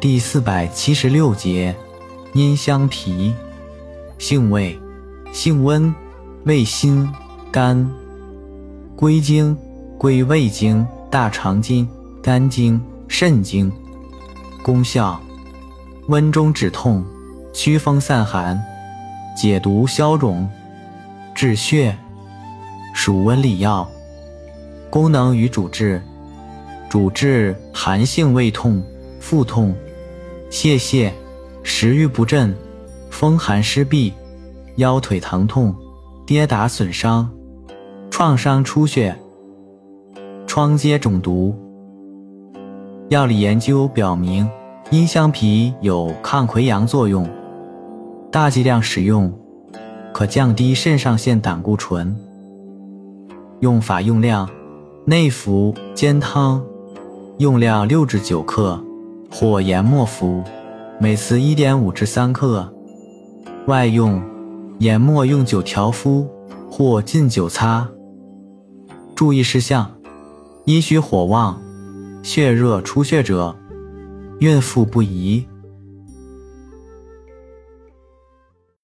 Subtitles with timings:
[0.00, 1.74] 第四百七十六节，
[2.32, 3.34] 阴香皮，
[4.16, 4.78] 性味，
[5.32, 5.92] 性温，
[6.44, 7.12] 味辛
[7.50, 7.90] 甘，
[8.94, 9.58] 归经，
[9.98, 11.88] 归胃经、大肠经、
[12.22, 13.72] 肝经、肾经。
[14.62, 15.20] 功效，
[16.06, 17.04] 温中止痛，
[17.52, 18.56] 祛风散寒，
[19.36, 20.48] 解毒消肿，
[21.34, 21.98] 止血，
[22.94, 23.88] 属温里药。
[24.90, 26.00] 功能与主治，
[26.88, 28.80] 主治寒性胃痛、
[29.18, 29.74] 腹痛、
[30.50, 31.10] 泄泻、
[31.62, 32.54] 食欲不振、
[33.10, 34.12] 风寒湿痹、
[34.76, 35.74] 腰腿疼痛、
[36.26, 37.30] 跌打损伤、
[38.10, 39.16] 创伤出血、
[40.46, 41.54] 疮疖肿毒。
[43.08, 44.48] 药理研究表明，
[44.90, 47.28] 阴香皮有抗溃疡作用，
[48.30, 49.32] 大剂量使用
[50.12, 52.14] 可降低肾上腺胆固醇。
[53.60, 54.48] 用法用量。
[55.04, 56.62] 内服煎汤，
[57.38, 58.78] 用量六至九克，
[59.30, 60.42] 火研末服，
[60.98, 62.72] 每次一点五至三克。
[63.66, 64.22] 外用
[64.78, 66.26] 研末用酒调敷，
[66.70, 67.86] 或浸酒擦。
[69.14, 69.90] 注意事项：
[70.64, 71.60] 阴虚火旺、
[72.22, 73.54] 血热出血者，
[74.40, 75.46] 孕妇不宜。